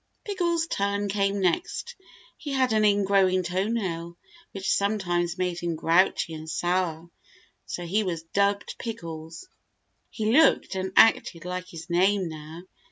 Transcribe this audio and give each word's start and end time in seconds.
Pickles's 0.23 0.65
turn 0.65 1.09
came 1.09 1.39
next. 1.41 1.95
He 2.35 2.53
had 2.53 2.73
an 2.73 2.83
ingrowing 2.83 3.43
toe 3.43 3.67
nail, 3.67 4.17
which 4.51 4.67
sometimes 4.73 5.37
made 5.37 5.59
him 5.59 5.75
grouchy 5.75 6.33
and 6.33 6.49
sour, 6.49 7.07
so 7.67 7.85
he 7.85 8.01
was 8.03 8.23
dubbed 8.23 8.79
Pickles. 8.79 9.47
He 10.09 10.31
looked 10.33 10.73
and 10.73 10.91
acted 10.97 11.45
like 11.45 11.67
his 11.67 11.87
name 11.87 12.29
now. 12.29 12.63